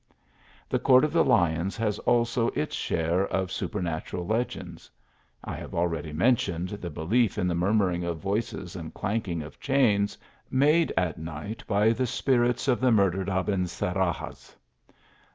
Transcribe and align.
The 0.67 0.79
Court 0.79 1.03
of 1.03 1.13
the 1.13 1.23
Lions 1.23 1.77
has 1.77 1.99
also 1.99 2.47
its 2.55 2.75
share 2.75 3.27
of 3.27 3.51
supernatural 3.51 4.25
legends. 4.25 4.89
I 5.43 5.55
have 5.57 5.75
already 5.75 6.11
mentioned 6.11 6.69
the 6.69 6.89
belief 6.89 7.37
in 7.37 7.47
the 7.47 7.53
murmuring 7.53 8.03
of 8.03 8.17
voices 8.17 8.75
and 8.75 8.91
clanking 8.95 9.43
of 9.43 9.59
chains, 9.59 10.17
made 10.49 10.91
at 10.97 11.19
night 11.19 11.63
by 11.67 11.91
the 11.91 12.07
spirits 12.07 12.67
of 12.67 12.79
the 12.81 12.91
mur 12.91 13.11
dered 13.11 13.27
Abencerrages. 13.29 14.55